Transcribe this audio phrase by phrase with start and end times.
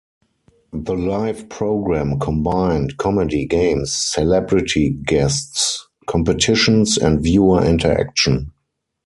[0.73, 8.51] The live programme combined comedy, games, celebrity guests, competitions and viewer interaction.